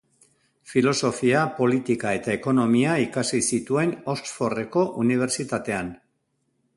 Filosofia, 0.69 1.41
Politika 1.57 2.13
eta 2.19 2.33
Ekonomia 2.37 2.95
ikasi 3.03 3.41
zituen 3.57 3.93
Oxfordeko 4.15 4.87
Unibertsitatean. 5.05 5.93